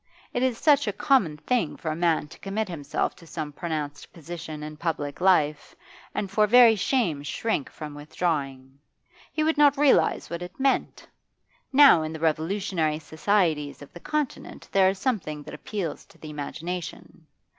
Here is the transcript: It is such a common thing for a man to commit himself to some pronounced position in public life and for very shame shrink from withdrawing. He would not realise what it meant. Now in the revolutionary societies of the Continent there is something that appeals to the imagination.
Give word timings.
It 0.33 0.41
is 0.41 0.57
such 0.57 0.87
a 0.87 0.93
common 0.93 1.37
thing 1.37 1.77
for 1.77 1.91
a 1.91 1.95
man 1.95 2.27
to 2.29 2.39
commit 2.39 2.67
himself 2.67 3.15
to 3.17 3.27
some 3.27 3.53
pronounced 3.53 4.11
position 4.11 4.63
in 4.63 4.75
public 4.77 5.21
life 5.21 5.75
and 6.15 6.31
for 6.31 6.47
very 6.47 6.75
shame 6.75 7.21
shrink 7.21 7.69
from 7.69 7.93
withdrawing. 7.93 8.79
He 9.31 9.43
would 9.43 9.59
not 9.59 9.77
realise 9.77 10.27
what 10.27 10.41
it 10.41 10.59
meant. 10.59 11.07
Now 11.71 12.01
in 12.01 12.13
the 12.13 12.19
revolutionary 12.19 12.97
societies 12.97 13.83
of 13.83 13.93
the 13.93 13.99
Continent 13.99 14.67
there 14.71 14.89
is 14.89 14.97
something 14.97 15.43
that 15.43 15.53
appeals 15.53 16.03
to 16.07 16.17
the 16.17 16.31
imagination. 16.31 17.27